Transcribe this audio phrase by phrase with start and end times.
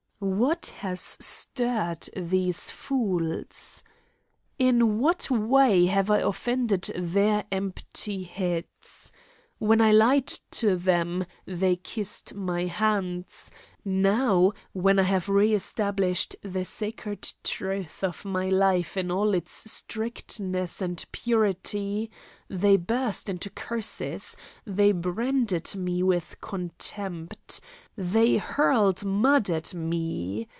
[0.23, 3.83] What has stirred these fools?
[4.59, 9.11] In what way have I offended their empty heads?
[9.57, 13.49] When I lied to them, they kissed my hands;
[13.83, 19.71] now, when I have re established the sacred truth of my life in all its
[19.71, 22.11] strictness and purity,
[22.47, 27.59] they burst into curses, they branded me with contempt,
[27.95, 30.47] they hurled mud at me.